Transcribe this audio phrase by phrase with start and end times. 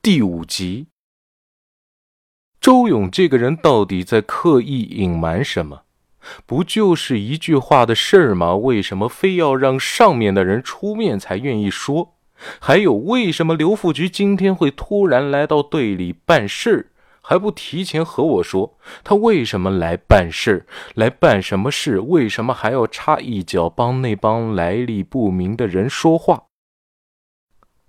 [0.00, 0.86] 第五集。
[2.60, 5.82] 周勇这个人到底在刻意隐瞒什么？
[6.46, 8.54] 不就是一句话的事儿吗？
[8.54, 12.14] 为什么非要让上面的人出面才愿意说？
[12.60, 16.86] 还有，为什么刘副局今天会突然来到队里办事儿，
[17.20, 18.78] 还不提前和我说？
[19.02, 20.66] 他为什么来办事儿？
[20.94, 21.98] 来办什么事？
[21.98, 26.44] 为什么还要插一脚帮那帮来历不明的人说话？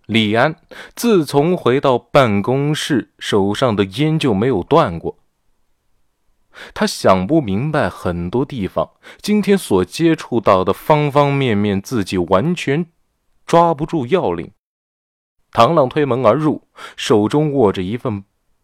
[0.09, 0.55] 李安
[0.95, 5.19] 自从回到办公室，手上的烟就没有断过。
[6.73, 8.89] 他想不明白很多地方，
[9.21, 12.87] 今天所接触到的方方面面，自己完全
[13.45, 14.51] 抓不住要领。
[15.51, 16.67] 唐浪推门而入，
[16.97, 18.23] 手中握着一份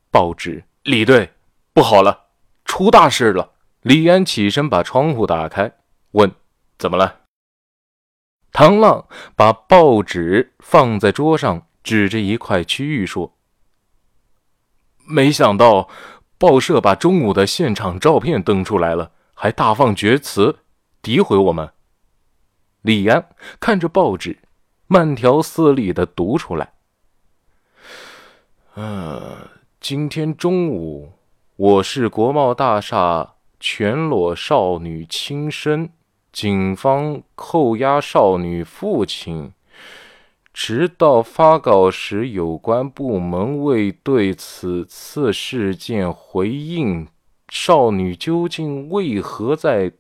[0.10, 0.64] 报纸。
[0.82, 1.30] 李队，
[1.74, 2.30] 不好了，
[2.66, 3.52] 出大事了！
[3.82, 5.72] 李安起身把窗户打开，
[6.14, 6.32] 问
[6.80, 7.22] ：“怎么了？”
[8.58, 9.06] 唐浪
[9.36, 13.36] 把报纸放在桌上，指着一块区域说
[15.06, 15.90] ：“没想到。”
[16.40, 20.60] 报社把中午的现场照片登出来了，还大放厥词，
[21.02, 21.70] 诋毁我们。
[22.82, 24.40] 李安看着报纸，
[24.88, 26.74] 慢条斯理的读出来
[28.76, 29.50] ：“呃，
[29.82, 31.12] 今天中午，
[31.58, 35.90] 我市国贸大厦全裸少女轻生，
[36.36, 39.54] 警方扣押少女父亲。”
[40.54, 47.08] 直到发稿时，有关部门未对此次事件回应。
[47.50, 49.94] 少女究竟为何在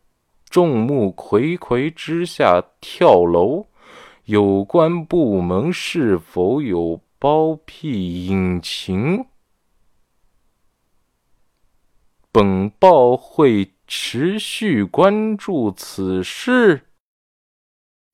[0.50, 3.68] 众目睽睽之下跳楼？
[4.26, 9.26] 有关部门是否有包庇隐情？
[12.32, 16.88] 本报会持续关注此事。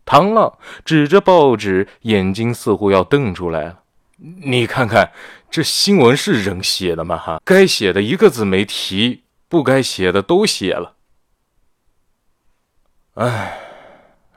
[0.04, 3.84] 唐浪指着报纸，眼睛似乎要瞪出来了。
[4.18, 5.12] 你看看，
[5.50, 7.18] 这新闻是人写的吗？
[7.18, 10.98] 哈，该写的一个字没提，不该写的都写了。
[13.16, 13.60] 哎，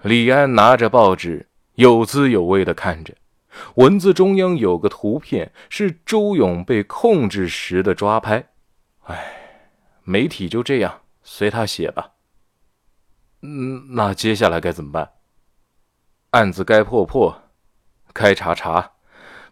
[0.02, 3.14] 李安拿着报纸，有滋有味的看着，
[3.76, 8.48] 文字中央有个图片，是周勇被控制时的抓拍。
[9.04, 9.24] 哎，
[10.04, 12.12] 媒体就这样，随他写吧。
[13.42, 15.10] 嗯，那接下来该怎么办？
[16.30, 17.42] 案子该破破，
[18.12, 18.92] 该查查。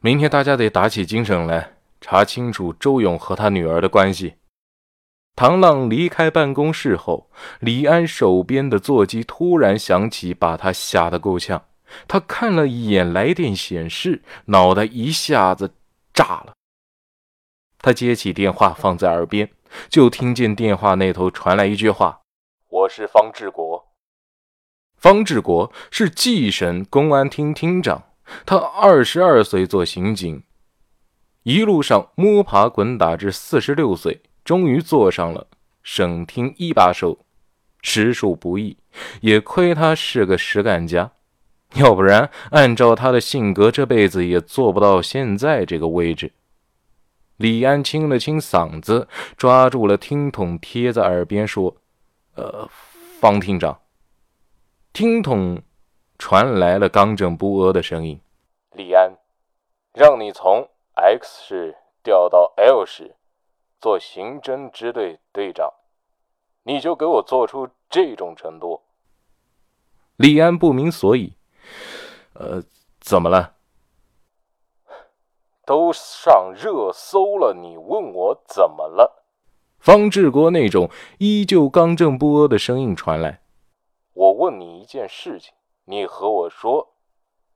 [0.01, 4.35] 明天大家得打起精神来，查清楚周勇和他女儿的关系。
[5.35, 7.31] 唐浪离开办公室后，
[7.61, 11.65] 李安手边的座机突然响起，把他吓得够呛。
[12.09, 15.75] 他看了一眼来电显示，脑袋一下子
[16.13, 16.55] 炸了。
[17.79, 19.51] 他接起电话，放在耳边，
[19.89, 22.21] 就听见电话那头传来一句话
[22.69, 23.89] ：“我是方志国。”
[24.97, 28.05] 方志国是冀省公安厅厅长，
[28.47, 30.45] 他二十二岁做刑警，
[31.43, 35.49] 一路上摸爬滚打至四十六岁，终于坐上了
[35.83, 37.19] 省厅一把手，
[37.81, 38.77] 实属不易。
[39.23, 41.11] 也亏他是个实干家，
[41.75, 46.31] 要不然按照他的性格，这辈子也做不到现在这个位置。
[47.37, 51.77] 李安清了清嗓子，抓住了听筒，贴在耳边说
[52.37, 52.69] ：“呃，
[53.21, 53.81] 方厅长。”
[54.93, 55.61] 听筒
[56.19, 58.21] 传来了刚正不阿的声音
[58.77, 59.13] ：“李安，
[59.95, 63.17] 让你从 X 市调到 L 市
[63.81, 65.73] 做刑侦支队队长，
[66.63, 68.83] 你就给我做出这种程度。”
[70.17, 71.33] 李安不明所以
[72.35, 72.63] ：“呃，
[73.01, 73.55] 怎么了？
[75.65, 79.25] 都上热搜了，你问我怎么了？”
[79.79, 83.41] 方志国那种依旧刚正不阿的声音传来。
[84.15, 85.53] 我问你一件事情，
[85.87, 86.95] 你和我说，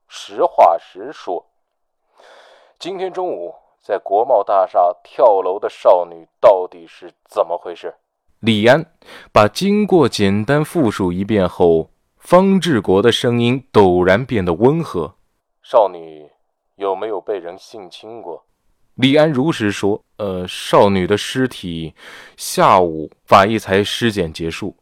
[0.08, 1.46] 实话实说。
[2.78, 7.94] 今天中午在国贸大厦跳楼的少女到底是怎么回事？
[8.40, 8.84] 李安
[9.32, 15.14] 把经过简单复述一遍后，方志国的声音陡然变得温和。
[15.62, 16.28] 少女
[16.76, 18.44] 有没有被人性侵过？
[18.94, 21.94] 李安如实说：“呃，少女的尸体
[22.36, 24.74] 下午法医才尸检结束。”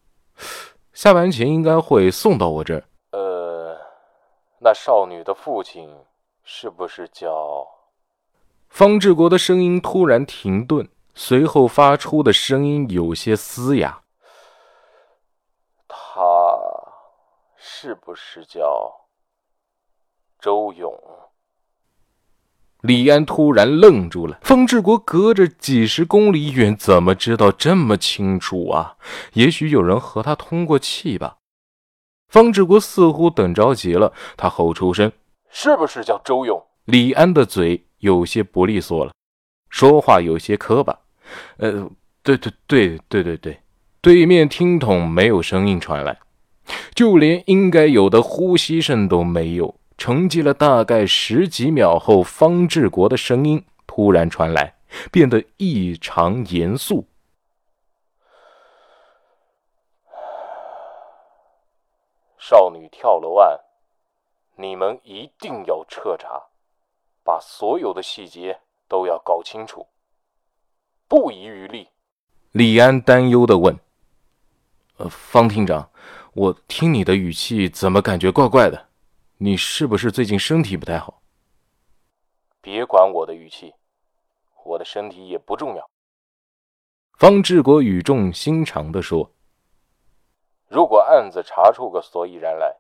[0.93, 2.85] 下班前应该会送到我这儿。
[3.11, 3.77] 呃，
[4.61, 5.89] 那少女的父亲
[6.45, 7.67] 是不是叫
[8.69, 9.29] 方志国？
[9.29, 14.03] 的声音突然停顿，随后发出的声音有些嘶哑。
[15.89, 16.23] 他
[17.57, 19.09] 是不是叫
[20.39, 20.97] 周勇？
[22.85, 24.39] 李安突然愣住了。
[24.43, 28.97] 方志国隔着几十公里远，怎么知道这么清楚啊？
[29.33, 31.39] 也许有人和他通过气吧。
[32.29, 35.11] 方志国似乎等着急了，他吼出声
[35.51, 39.13] ：“是不是叫周勇？”李安的嘴有些不利索了，
[39.71, 40.99] 说话有些磕巴。
[41.57, 41.89] 呃，
[42.23, 43.61] 对对对对对对，
[44.03, 46.19] 对面听筒没有声音传来，
[46.95, 49.75] 就连应该有的呼吸声都没有。
[49.97, 54.75] 沉寂了大概十几秒后，方志国的声音突然传来，
[55.11, 57.07] 变得异常严肃
[62.37, 63.61] ：“少女跳楼案，
[64.57, 66.43] 你们一定要彻查，
[67.23, 69.87] 把所有的细节都要搞清楚，
[71.09, 71.89] 不遗余力。”
[72.53, 73.79] 李安担忧的问
[74.99, 75.89] ：“呃，方厅长，
[76.35, 78.89] 我听你的语气，怎么感觉怪怪的？”
[79.45, 81.21] 你是不是最近身体不太好？
[82.63, 83.75] 别管我的语气，
[84.65, 85.87] 我的身体也不重要。
[87.19, 89.31] 方志国语重心长地说
[90.67, 92.75] ：“如果案子查出个所以然来，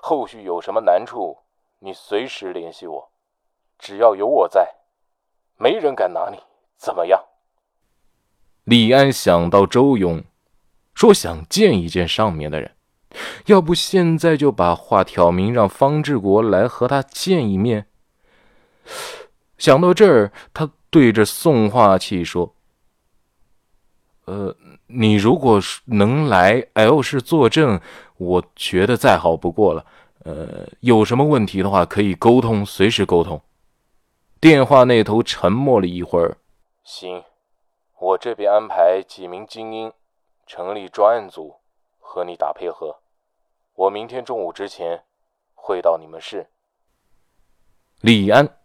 [0.00, 1.36] 后续有什么难处，
[1.80, 3.10] 你随时联系我。
[3.76, 4.76] 只要有我在，
[5.56, 6.38] 没人敢拿你
[6.76, 7.20] 怎么样。”
[8.62, 10.22] 李安想到周勇，
[10.94, 12.77] 说想见一见上面的人。
[13.46, 17.86] 要不现在就把话挑明，让方志国来和他见一面。
[19.56, 22.54] 想到这儿，他对着送话器说
[24.26, 24.54] ：“呃，
[24.86, 27.80] 你如果能来 L 市作证，
[28.16, 29.84] 我觉得再好不过了。
[30.24, 33.40] 呃，有什么问题的话可以沟通，随时沟通。”
[34.40, 36.36] 电话那头沉默了一会儿
[36.84, 37.22] ：“行，
[37.98, 39.92] 我这边安排几名精英，
[40.46, 41.56] 成立专案组。”
[42.10, 42.96] 和你打配合，
[43.78, 45.04] 我明天中午之前
[45.54, 46.48] 会到你们市。
[48.00, 48.58] 李安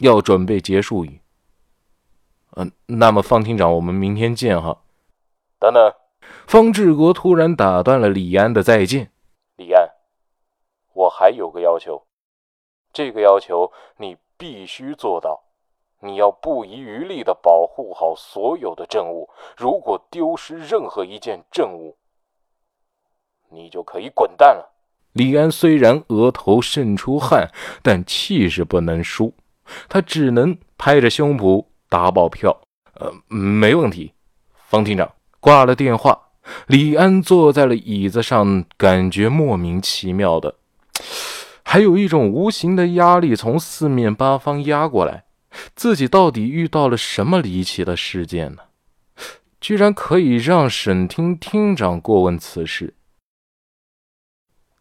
[0.00, 1.22] 要准备结束语。
[2.54, 4.82] 嗯，那么方厅长，我们明天见哈。
[5.58, 5.94] 等等，
[6.46, 9.10] 方志国突然打断了李安的再见。
[9.56, 9.88] 李安，
[10.92, 12.06] 我还有个要求，
[12.92, 15.44] 这个要求你必须做到，
[16.00, 21.96] 你要不遗余力的保护好所有的证物，如果丢失任何一件证物。
[23.50, 24.74] 你就可以滚蛋了。
[25.12, 27.50] 李安虽然额头渗出汗，
[27.82, 29.34] 但气势不能输，
[29.88, 32.60] 他只能拍着胸脯打保票
[32.94, 34.12] ：“呃，没问题。”
[34.68, 35.10] 方厅长
[35.40, 36.18] 挂了电话，
[36.66, 40.54] 李安坐在了椅子上，感觉莫名其妙的，
[41.62, 45.24] 还有一种无形的压力从四面八方压过来。
[45.74, 48.58] 自己到底遇到了什么离奇的事件呢？
[49.60, 52.94] 居然可以让省厅厅长过问此事？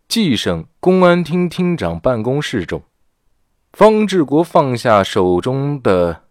[0.07, 2.81] 冀省公安厅厅长办公室中，
[3.73, 6.23] 方志国放下手中的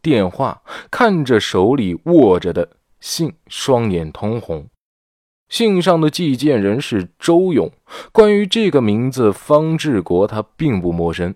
[0.00, 4.68] 电话，看着手里握着的信，双眼通红。
[5.48, 7.70] 信上的寄件人是周勇。
[8.12, 11.34] 关于这个名字，方志国他并不陌生。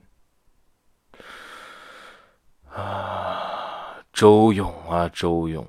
[2.71, 5.67] 啊，周勇啊，周勇，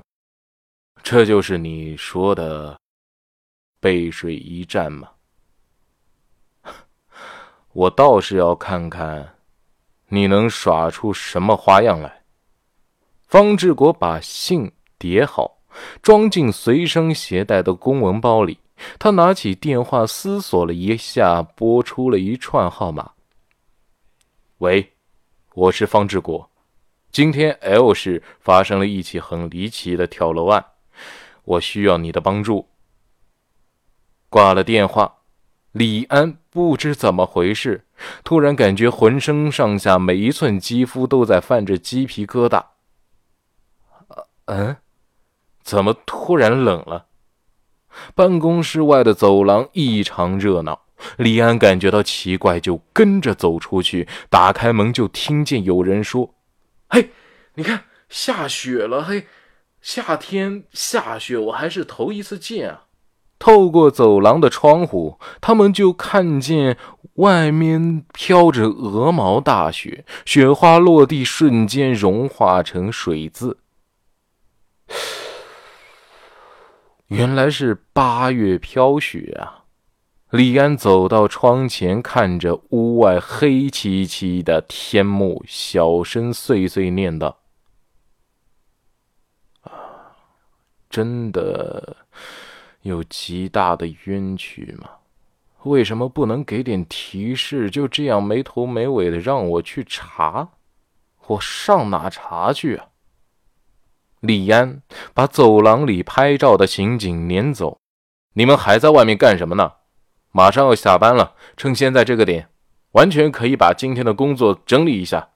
[1.01, 2.79] 这就是你说的
[3.79, 5.09] 背水一战吗？
[7.73, 9.35] 我倒是要看看，
[10.07, 12.23] 你能耍出什么花样来。
[13.27, 15.59] 方志国把信叠好，
[16.01, 18.57] 装进随身携带的公文包里。
[18.97, 23.11] 他拿起电话，思索了一下，拨出了一串号码。
[24.57, 24.93] 喂，
[25.53, 26.49] 我是方志国。
[27.11, 30.65] 今天 L 市发生了一起很离奇的跳楼案，
[31.43, 32.67] 我需要你的帮助。
[34.27, 35.18] 挂了电话。
[35.71, 37.85] 李安不知怎么回事，
[38.23, 42.63] 突然感觉浑身上下每一寸肌肤都在泛着鸡皮疙瘩。
[44.45, 44.77] 嗯，
[45.61, 47.05] 怎么突然冷了？
[48.15, 50.85] 办公室外的走廊异常热闹，
[51.17, 54.07] 李安感觉到奇怪，就跟着走出去。
[54.29, 56.33] 打开门，就听见有人说
[56.89, 57.11] ：“嘿，
[57.53, 59.03] 你看下雪了！
[59.03, 59.27] 嘿，
[59.81, 62.85] 夏天下雪，我还是头一次见啊。”
[63.39, 66.77] 透过走廊的窗户，他们就看见
[67.15, 73.57] 外面飘着鹅毛大雪，雪花落地瞬间融化成水渍。
[77.07, 79.63] 原来是八月飘雪啊！
[80.29, 87.39] 李安走到窗前，看着屋外黑漆漆的天幕，小声碎碎念道
[89.65, 89.71] ：“啊，
[90.89, 91.95] 真的。”
[92.89, 94.89] 有极大的冤屈吗？
[95.63, 97.69] 为什么不能给点提示？
[97.69, 100.49] 就这样没头没尾的让我去查，
[101.27, 102.87] 我上哪查去啊？
[104.21, 104.81] 李安
[105.13, 107.77] 把走廊里拍照的刑警撵走。
[108.33, 109.73] 你们还在外面干什么呢？
[110.31, 112.47] 马上要下班了，趁现在这个点，
[112.91, 115.29] 完全可以把今天的工作整理一下。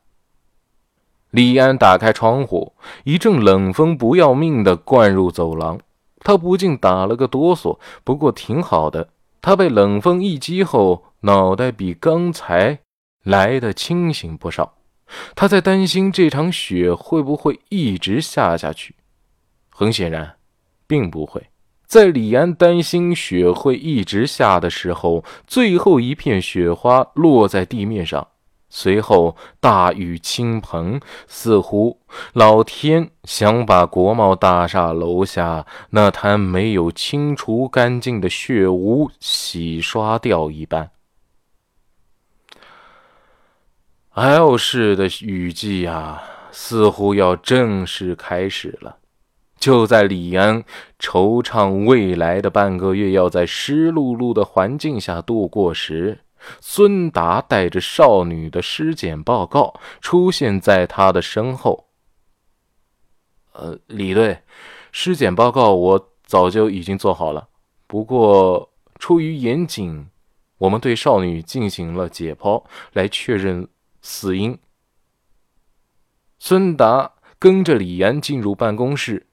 [1.32, 5.80] 李安打开窗户，一阵冷风不要命的灌入走廊，
[6.24, 7.78] 他不禁打了个哆嗦。
[8.04, 9.10] 不过挺好的，
[9.42, 12.80] 他被冷风一击后，脑袋比刚才
[13.24, 14.76] 来的清醒不少。
[15.36, 18.96] 他在担心这场雪会不会一直下下去。
[19.70, 20.36] 很显然，
[20.88, 21.42] 并不会。
[21.86, 28.28] 在李安担心雪会一直下的时候，最后一片雪花落在地面上。
[28.76, 32.00] 随后，大雨倾盆，似乎
[32.34, 40.90] 老天想把国贸大厦楼下那滩没有清除干净的血污洗刷掉一般。
[44.14, 48.98] L 市的雨季啊，似乎要正式开始了。
[49.60, 50.64] 就在李安
[51.00, 56.22] 惆怅未来的半个月要在湿漉漉的环境下度过时，
[56.60, 61.88] 孙达带着少女的尸检报告出现在他的身后。
[63.54, 64.44] 呃，李队，
[64.92, 67.48] 尸检报告我早就已经做好了，
[67.86, 70.10] 不过出于严谨，
[70.58, 73.68] 我们对少女进行了解剖，来确认
[74.02, 74.58] 死因。
[76.40, 79.28] 孙达跟着李安进入办公室，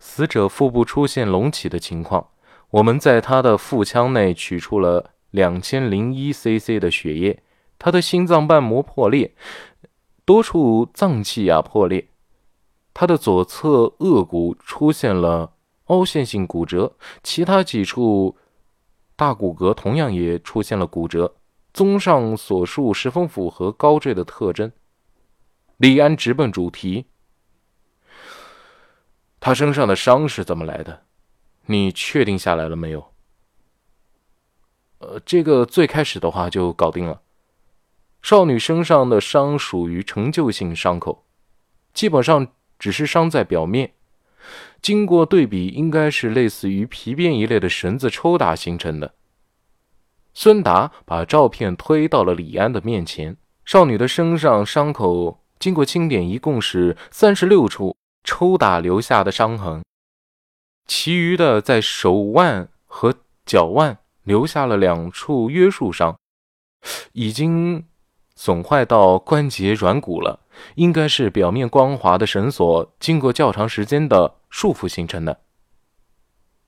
[0.00, 2.30] 死者腹部出现隆起的情况，
[2.70, 5.10] 我们在他的腹腔内取出了。
[5.32, 7.42] 两千零一 cc 的血液，
[7.78, 9.34] 他的心脏瓣膜破裂，
[10.24, 12.06] 多处脏器啊破裂，
[12.94, 15.54] 他的左侧颚骨出现了
[15.86, 18.36] 凹陷性骨折，其他几处
[19.16, 21.34] 大骨骼同样也出现了骨折。
[21.74, 24.70] 综上所述，十分符合高坠的特征。
[25.78, 27.06] 李安直奔主题：
[29.40, 31.04] 他身上的伤是怎么来的？
[31.66, 33.11] 你确定下来了没有？
[35.02, 37.20] 呃，这个最开始的话就搞定了。
[38.22, 41.24] 少女身上的伤属于成就性伤口，
[41.92, 42.46] 基本上
[42.78, 43.94] 只是伤在表面。
[44.80, 49.14] 经过对比，应该是类似于皮鞭一类的绳子抽打形成的。
[50.34, 53.36] 孙达把照片推到了李安的面前。
[53.64, 59.84] 少女的身上伤口经过清点，一共是三十六处抽打留下的伤痕，
[60.86, 63.98] 其余的在手腕和脚腕。
[64.24, 66.16] 留下了两处约束伤，
[67.12, 67.84] 已经
[68.34, 70.40] 损坏到关节软骨了，
[70.76, 75.40] 应该是表面光滑的绳索经过较长时间的束缚形成的。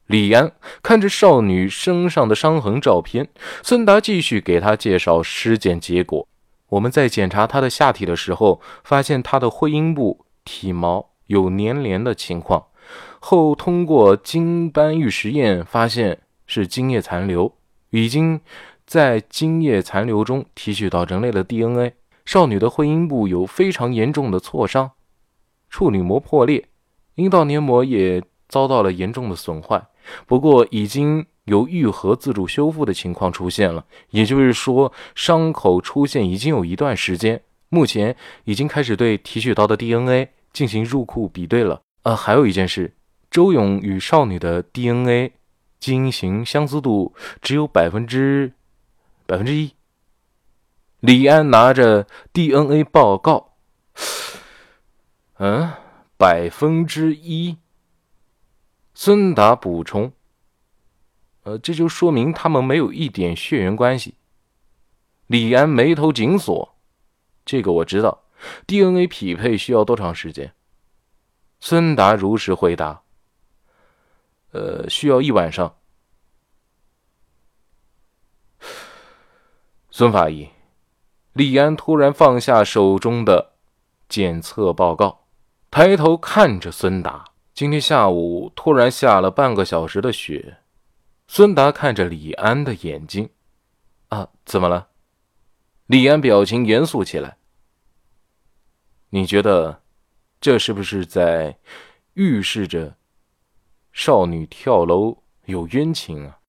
[0.07, 3.29] 李安看着少女身上的伤痕照片，
[3.63, 6.29] 孙达继续给他介绍尸检结果。
[6.69, 12.67] 我们在检查她的下体的时候，发现她的会阴部体毛有粘连的情况，
[13.21, 16.21] 后通过精斑玉实验发现。
[16.47, 17.55] 是精液残留，
[17.91, 18.41] 已经
[18.87, 21.95] 在精液残留中提取到人类的 DNA。
[22.25, 24.93] 少女的会阴部有非常严重的挫伤，
[25.69, 26.67] 处女膜破裂，
[27.17, 29.87] 阴道黏膜也遭到了严重的损坏。
[30.27, 37.43] 不过已经有愈合、自主修复的情况出现了，也就是说，伤口出现已经有一段时间。
[37.69, 41.83] 目前已经开始对提取到的 DNA 进行入库比对了。
[42.05, 42.95] 呃，还有一件事，
[43.31, 45.33] 周勇与少女的 DNA。
[45.85, 48.55] 基因型相似度只有百分之
[49.27, 49.75] 百分之一。
[51.01, 53.57] 李安拿着 DNA 报告，
[55.37, 55.75] 嗯，
[56.17, 57.59] 百分之一。
[58.95, 60.11] 孙达补充
[61.45, 64.15] ：“呃，这就说明他们没有一点血缘关系。”
[65.29, 66.75] 李安眉头紧锁
[67.45, 68.25] ：“这个我知道
[68.67, 70.55] ，DNA 匹配需要多长时间？”
[71.61, 73.04] 孙达如实回答。
[74.55, 75.77] 呃，需要一晚上。
[79.91, 80.49] 孙法医，
[81.33, 83.55] 李安突然放下手中的
[84.09, 85.27] 检测报告，
[85.73, 87.25] 抬头看着孙达。
[87.53, 90.59] 今天下午突然下了半个小时的雪。
[91.27, 93.29] 孙达看着李安的眼睛，
[94.11, 94.89] 啊，怎么了？
[95.87, 97.39] 李安表情严肃起来。
[99.11, 99.83] 你觉得，
[100.41, 101.59] 这是不是在
[102.13, 102.97] 预示着？
[103.95, 106.41] 少女跳楼有冤情啊！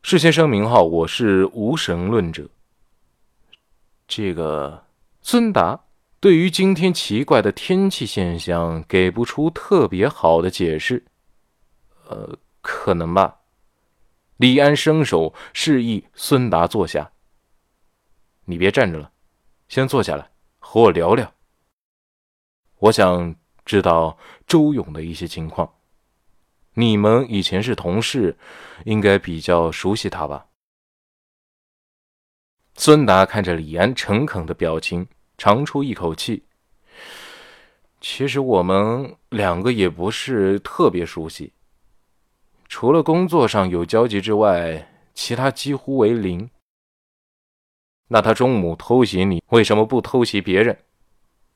[0.00, 2.48] 事先声明哈，我是无神论者。
[4.08, 4.86] 这个
[5.20, 5.78] 孙达
[6.18, 11.04] 对于今天奇怪的天气现象给不出特别好的解释。
[12.08, 13.40] 呃，可能吧。
[14.38, 17.12] 李安伸手示意孙达坐下。
[18.46, 19.12] 你别站着了，
[19.68, 21.30] 先坐下来和我聊聊。
[22.78, 23.36] 我想。
[23.70, 25.72] 知道周勇的一些情况，
[26.74, 28.36] 你们以前是同事，
[28.84, 30.48] 应该比较熟悉他吧？
[32.74, 35.06] 孙达看着李安诚恳的表情，
[35.38, 36.42] 长出一口气。
[38.00, 41.52] 其实我们两个也不是特别熟悉，
[42.66, 46.50] 除了工作上有交集之外，其他几乎为零。
[48.08, 50.76] 那他中午偷袭你，为什么不偷袭别人？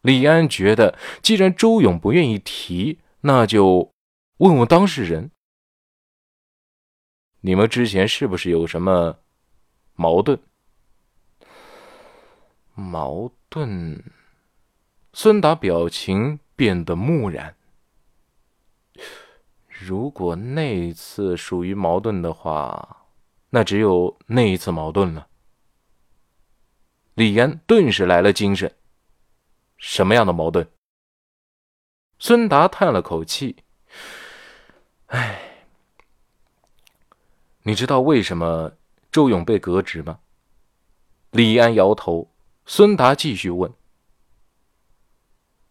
[0.04, 3.90] 李安觉得，既然周勇不愿意提，那就
[4.36, 5.30] 问问当事人。
[7.40, 9.20] 你们之前是不是有什么
[9.94, 10.38] 矛盾？
[12.74, 14.04] 矛盾？
[15.14, 17.56] 孙达表情变得木然。
[19.66, 23.06] 如果那一次属于矛盾的话，
[23.48, 25.28] 那只有那一次矛盾了。
[27.14, 28.70] 李安顿时来了精神。
[29.86, 30.66] 什么样的矛盾？
[32.18, 33.54] 孙达叹了口气
[35.08, 35.66] ：“哎，
[37.64, 38.72] 你知道为什么
[39.12, 40.20] 周勇被革职吗？”
[41.32, 42.30] 李安摇头。
[42.64, 43.70] 孙达继续问：“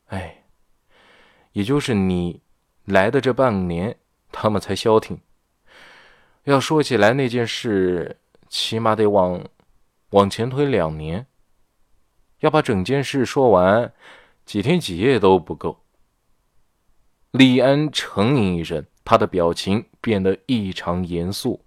[0.10, 0.44] 哎，
[1.54, 2.40] 也就是你
[2.86, 3.98] 来的这半年，
[4.32, 5.20] 他们才消停。
[6.44, 9.44] 要说起来，那件事起码得往
[10.12, 11.26] 往前推两年。”
[12.44, 13.94] 要把整件事说完，
[14.46, 15.80] 几天几夜都不够。
[17.32, 21.64] 李安沉吟一声，他的表情变得异常严肃。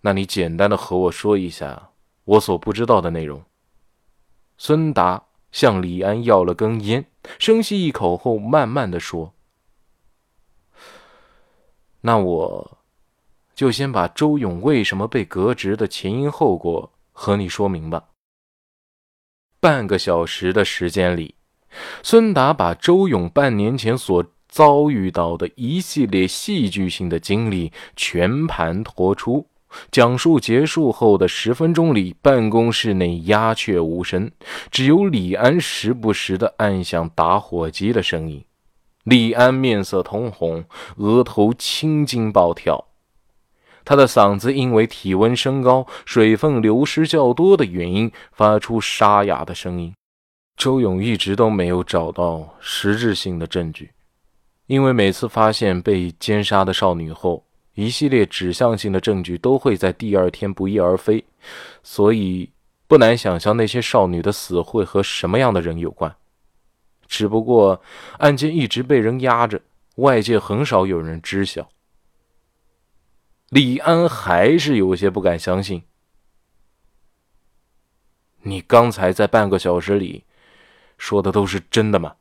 [0.00, 1.90] 那你简单的和我说一下
[2.24, 3.44] 我所不知道的内容。
[4.56, 7.04] 孙达向李安要了根烟，
[7.38, 9.34] 深吸一口后，慢慢的说
[12.00, 12.78] ：“那我
[13.54, 18.08] 就先把周勇为什么被革职的前因后果和你说明吧。”
[19.62, 21.36] 半个小时的时间里，
[22.02, 29.46] 孙达把周勇半年前所遭遇到的一系列戏剧性的经历全盘托出。
[29.92, 34.28] 讲述结束后的十分钟里，办公室内鸦雀无声，
[34.68, 38.44] 只有李安时不时的按响打火机的声音。
[39.04, 40.64] 李安面色通红，
[40.96, 42.88] 额头青筋暴跳。
[43.84, 49.92] 他的嗓子因为体温升高、水分流失较多的原因，发出沙哑的声音。
[50.56, 53.90] 周勇一直都没有找到实质性的证据，
[54.66, 57.42] 因为每次发现被奸杀的少女后，
[57.74, 61.24] 一系列指向性的证据都会在第二天不翼而飞，
[61.82, 62.50] 所以
[62.86, 66.14] 不难想象那些少女的死会和什么样的人有关。
[67.08, 67.80] 只不过
[68.18, 69.60] 案件一直被人压着，
[69.96, 71.68] 外界很少有人知晓。
[73.52, 75.82] 李安还是有些不敢相信。
[78.44, 80.24] 你刚才在半个小时里
[80.96, 82.16] 说的都是真的吗？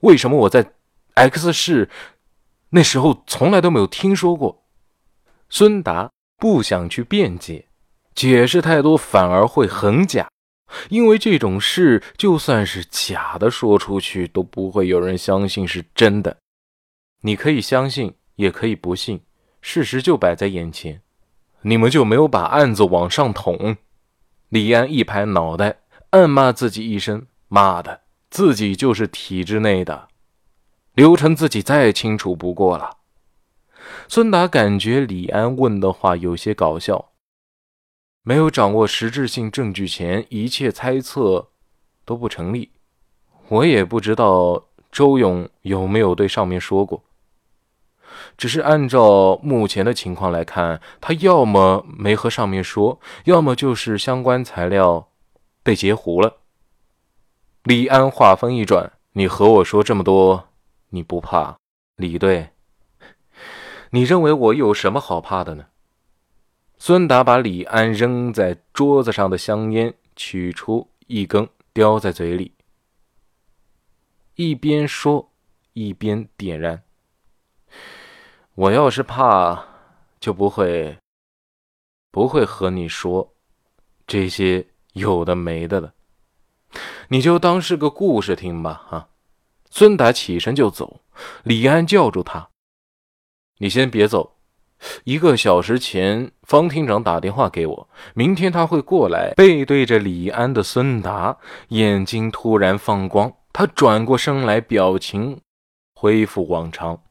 [0.00, 0.72] 为什么我在
[1.14, 1.88] X 市
[2.70, 4.64] 那时候从来都没有听说过？
[5.48, 7.68] 孙达不想去辩解，
[8.12, 10.28] 解释太多反而会很假，
[10.88, 16.36] 因为这种事就算是假的，说出去都不会有人相信是真的。
[17.20, 19.20] 你可以相信，也可以不信。
[19.66, 21.00] 事实就摆在眼前，
[21.62, 23.78] 你们就没有把案子往上捅？
[24.50, 25.78] 李安一拍脑袋，
[26.10, 30.08] 暗骂自己一声：“妈的，自己就是体制内的，
[30.92, 32.98] 刘成自己再清楚不过了。”
[34.06, 37.12] 孙达感觉李安问的话有些搞笑。
[38.22, 41.48] 没有掌握实质性证据前，一切猜测
[42.04, 42.70] 都不成立。
[43.48, 47.02] 我也不知道周勇有没有对上面说过。
[48.36, 55.08] 只是按照目前的情况来看，他要么没和上面说，要么就是相关材料
[55.62, 56.38] 被截胡了。
[57.62, 60.48] 李安话锋一转：“你和我说这么多，
[60.90, 61.56] 你不怕？
[61.96, 62.50] 李队，
[63.90, 65.66] 你认为我有什么好怕的呢？”
[66.76, 72.52] 孙达把李安扔在桌子上的香烟取出一根，叼在嘴里，
[74.34, 75.32] 一边说
[75.72, 76.83] 一边点燃。
[78.56, 79.64] 我要是怕，
[80.20, 80.96] 就不会，
[82.12, 83.34] 不会和你说
[84.06, 85.92] 这些有的没的了。
[87.08, 88.86] 你就当是个故事听吧。
[88.90, 89.08] 啊！
[89.70, 91.00] 孙达起身就走，
[91.42, 92.48] 李安叫住他
[93.58, 94.36] ：“你先别走。
[95.02, 101.36] 一个小时前，方厅长打电话给我，明天他会过来。”背对着李安的孙达
[101.70, 105.40] 眼睛突然放光，他转过身来，表情
[105.96, 107.02] 恢复往常。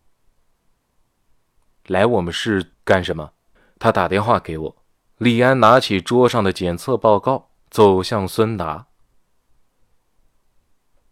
[1.87, 3.31] 来我们市干什么？
[3.77, 4.75] 他打电话给我。
[5.17, 8.87] 李安拿起桌上的检测报告，走向孙达。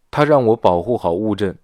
[0.09, 1.57] 他让我保护好物证，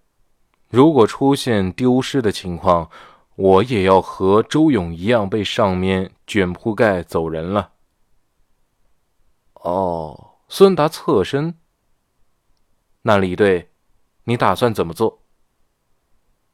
[0.70, 2.90] 如果出现丢失的情况，
[3.36, 7.72] 我也要和周勇一样被上面卷铺盖走人了。
[9.54, 11.54] 哦，孙达侧身。
[13.02, 13.70] 那李队，
[14.24, 15.22] 你打算怎么做？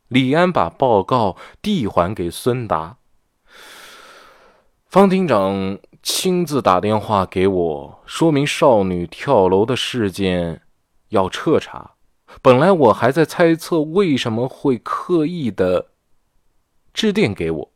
[0.09, 2.99] 李安把报告递还给孙达。
[4.87, 10.63] 方厅长亲自打电话给我，说明少女跳楼的事件
[11.09, 11.93] 要彻查。
[12.43, 15.89] 本来我还在猜测为什么会刻意的
[16.93, 17.73] 致电给我。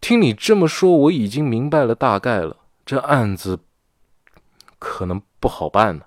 [0.00, 2.56] 听你这么说，我已经明白了大概了。
[2.84, 3.60] 这案子
[4.80, 6.04] 可能不好办呢。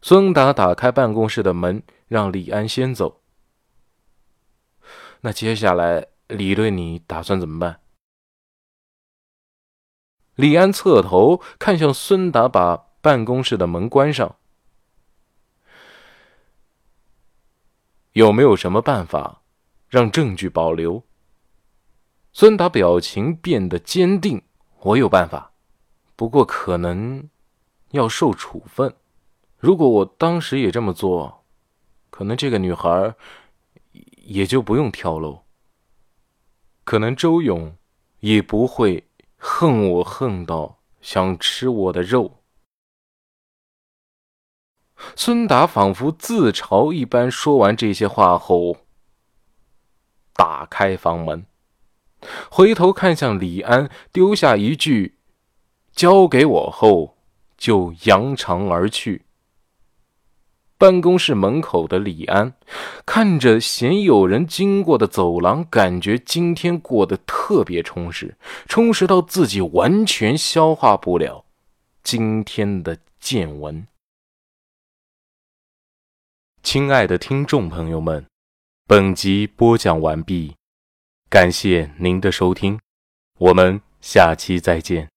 [0.00, 3.20] 孙达打开办公室的门，让李安先走。
[5.20, 7.80] 那接下来，李队，你打算怎么办？
[10.34, 14.36] 李安侧头看向孙达，把办公室的门关上。
[18.12, 19.42] 有没有什么办法
[19.88, 21.02] 让证据保留？
[22.32, 24.42] 孙达表情变得坚定。
[24.80, 25.52] 我有办法，
[26.14, 27.28] 不过可能
[27.90, 28.94] 要受处分。
[29.58, 31.44] 如果我当时也这么做，
[32.10, 33.14] 可能这个女孩
[34.26, 35.42] 也就不用跳楼，
[36.84, 37.76] 可能周勇
[38.20, 42.42] 也不会恨我恨到想吃我的肉。
[45.14, 48.78] 孙达仿佛自嘲一般说完这些话后，
[50.32, 51.46] 打开房门，
[52.50, 55.18] 回头看向李安，丢下一句
[55.92, 57.18] “交给我”后，
[57.56, 59.25] 就扬长而去。
[60.78, 62.52] 办公室门口的李安
[63.06, 68.36] 看着鲜有人经过的走廊，感觉今天过得特别充实，
[68.68, 71.46] 充实到自己完全消化不了
[72.02, 73.86] 今天的见闻。
[76.62, 78.26] 亲爱的听众朋友们，
[78.86, 80.56] 本集播讲完毕，
[81.30, 82.78] 感谢您的收听，
[83.38, 85.15] 我们下期再见。